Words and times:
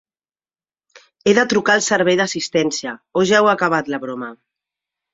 He 1.25 1.35
de 1.39 1.43
trucar 1.53 1.77
al 1.81 1.85
servei 1.89 2.19
d"assistència 2.23 2.97
o 3.23 3.27
ja 3.33 3.41
heu 3.45 3.55
acabat 3.57 3.97
la 3.97 4.05
broma? 4.09 4.35